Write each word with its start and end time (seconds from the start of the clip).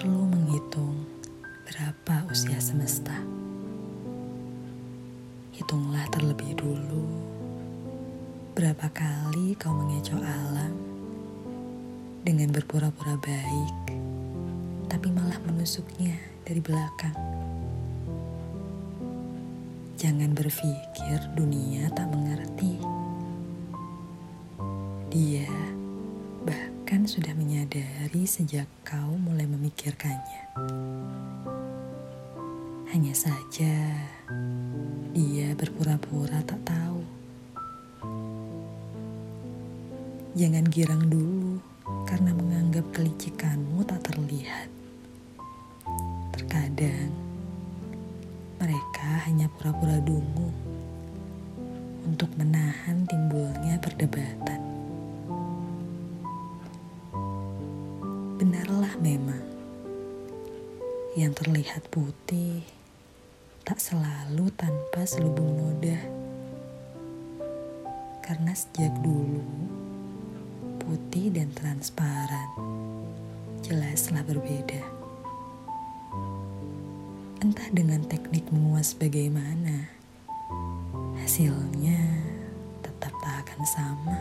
perlu 0.00 0.32
menghitung 0.32 0.96
berapa 1.68 2.24
usia 2.32 2.56
semesta. 2.56 3.12
Hitunglah 5.52 6.08
terlebih 6.08 6.56
dulu 6.56 7.04
berapa 8.56 8.88
kali 8.96 9.52
kau 9.60 9.76
mengecoh 9.76 10.24
alam 10.24 10.72
dengan 12.24 12.48
berpura-pura 12.48 13.20
baik, 13.20 13.76
tapi 14.88 15.12
malah 15.12 15.36
menusuknya 15.44 16.16
dari 16.48 16.64
belakang. 16.64 17.16
Jangan 20.00 20.32
berpikir 20.32 21.28
dunia 21.36 21.92
tak 21.92 22.08
mengerti. 22.08 22.80
Dia 25.12 25.76
bahkan 27.00 27.16
sudah 27.16 27.32
menyadari 27.32 28.28
sejak 28.28 28.68
kau 28.84 29.16
mulai 29.16 29.48
memikirkannya. 29.48 30.52
Hanya 32.92 33.16
saja 33.16 34.04
dia 35.16 35.48
berpura-pura 35.56 36.44
tak 36.44 36.60
tahu. 36.60 37.00
Jangan 40.36 40.68
girang 40.68 41.08
dulu 41.08 41.64
karena 42.04 42.36
menganggap 42.36 42.84
kelicikanmu 42.92 43.80
tak 43.88 44.04
terlihat. 44.04 44.68
Terkadang 46.36 47.16
mereka 48.60 49.24
hanya 49.24 49.48
pura-pura 49.56 49.96
dungu 50.04 50.52
untuk 52.04 52.28
menahan 52.36 53.08
timbulnya 53.08 53.80
perdebatan. 53.80 54.79
Benarlah 58.40 58.96
memang, 59.04 59.44
yang 61.12 61.36
terlihat 61.36 61.92
putih 61.92 62.64
tak 63.68 63.76
selalu 63.76 64.48
tanpa 64.56 65.04
selubung 65.04 65.60
noda. 65.60 66.00
Karena 68.24 68.56
sejak 68.56 68.96
dulu, 69.04 69.44
putih 70.80 71.28
dan 71.28 71.52
transparan 71.52 72.48
jelaslah 73.60 74.24
berbeda. 74.24 74.88
Entah 77.44 77.68
dengan 77.76 78.00
teknik 78.08 78.48
menguas 78.48 78.96
bagaimana, 78.96 79.84
hasilnya 81.20 82.24
tetap 82.80 83.12
tak 83.20 83.44
akan 83.44 83.60
sama. 83.68 84.18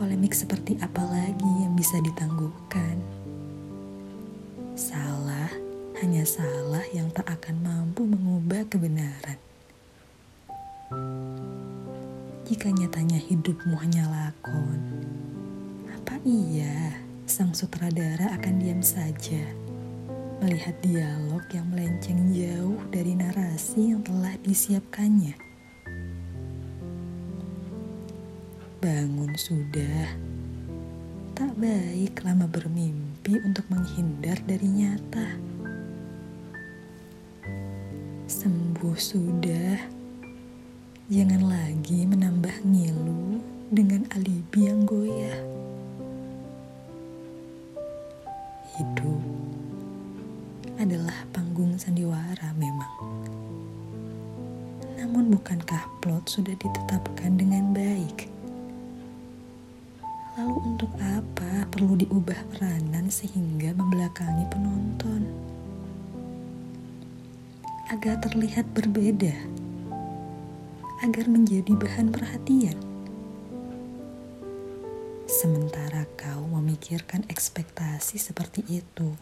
Polemik 0.00 0.32
seperti 0.32 0.80
apa 0.80 1.04
lagi 1.04 1.52
yang 1.60 1.76
bisa 1.76 2.00
ditangguhkan? 2.00 2.96
Salah 4.72 5.52
hanya 6.00 6.24
salah 6.24 6.80
yang 6.96 7.12
tak 7.12 7.28
akan 7.28 7.60
mampu 7.60 8.08
mengubah 8.08 8.64
kebenaran. 8.72 9.36
Jika 12.48 12.72
nyatanya 12.72 13.20
hidupmu 13.20 13.76
hanya 13.76 14.08
lakon, 14.08 14.80
apa 15.92 16.16
iya 16.24 16.96
sang 17.28 17.52
sutradara 17.52 18.32
akan 18.40 18.56
diam 18.56 18.80
saja 18.80 19.52
melihat 20.40 20.80
dialog 20.80 21.44
yang 21.52 21.68
melenceng 21.68 22.32
jauh 22.32 22.80
dari 22.88 23.12
narasi 23.12 23.92
yang 23.92 24.00
telah 24.00 24.32
disiapkannya? 24.40 25.49
Bangun 28.80 29.36
sudah. 29.36 30.08
Tak 31.36 31.52
baik 31.60 32.24
lama 32.24 32.48
bermimpi 32.48 33.36
untuk 33.44 33.68
menghindar 33.68 34.40
dari 34.48 34.64
nyata. 34.72 35.36
Sembuh 38.24 38.96
sudah. 38.96 39.76
Jangan 41.12 41.44
lagi 41.44 42.08
menambah 42.08 42.64
ngilu 42.64 43.44
dengan 43.68 44.08
alibi 44.16 44.72
yang 44.72 44.88
goyah. 44.88 45.40
Hidup 48.80 49.20
adalah 50.80 51.28
panggung 51.36 51.76
sandiwara 51.76 52.56
memang. 52.56 52.96
Namun 54.96 55.36
bukankah 55.36 55.84
plot 56.00 56.32
sudah 56.32 56.56
ditetapkan 56.56 57.36
dengan 57.36 57.76
baik? 57.76 58.29
Untuk 60.80 60.96
apa 61.04 61.68
perlu 61.68 61.92
diubah 61.92 62.40
peranan 62.56 63.12
sehingga 63.12 63.76
membelakangi 63.76 64.48
penonton? 64.48 65.28
Agar 67.92 68.16
terlihat 68.24 68.64
berbeda, 68.72 69.36
agar 71.04 71.28
menjadi 71.28 71.68
bahan 71.76 72.08
perhatian. 72.08 72.80
Sementara 75.28 76.08
kau 76.16 76.48
memikirkan 76.48 77.28
ekspektasi 77.28 78.16
seperti 78.16 78.64
itu, 78.80 79.12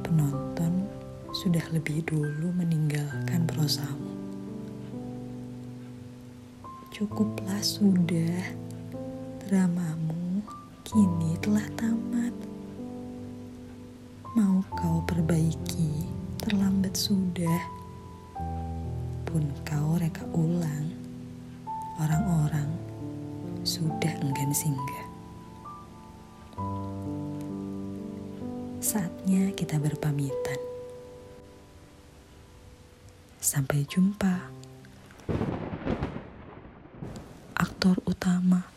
penonton 0.00 0.88
sudah 1.44 1.68
lebih 1.76 2.00
dulu 2.08 2.56
meninggalkan 2.56 3.44
prosamu. 3.44 4.16
Cukuplah 6.88 7.60
sudah 7.60 8.64
Dramamu 9.46 10.42
kini 10.82 11.38
telah 11.38 11.62
tamat. 11.78 12.34
Mau 14.34 14.58
kau 14.74 14.98
perbaiki, 15.06 16.02
terlambat 16.42 16.98
sudah. 16.98 17.62
Pun 19.22 19.46
kau 19.62 20.02
reka 20.02 20.26
ulang, 20.34 20.90
orang-orang 22.02 22.66
sudah 23.62 24.18
enggan 24.18 24.50
singgah. 24.50 25.06
Saatnya 28.82 29.54
kita 29.54 29.78
berpamitan. 29.78 30.58
Sampai 33.38 33.86
jumpa. 33.86 34.50
Aktor 37.54 38.02
utama 38.10 38.75